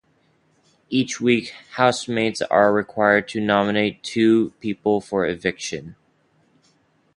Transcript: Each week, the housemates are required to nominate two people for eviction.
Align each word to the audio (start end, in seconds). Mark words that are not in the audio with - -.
Each 0.89 1.21
week, 1.21 1.49
the 1.67 1.73
housemates 1.75 2.41
are 2.41 2.73
required 2.73 3.27
to 3.27 3.39
nominate 3.39 4.01
two 4.01 4.49
people 4.59 4.99
for 4.99 5.27
eviction. 5.27 5.95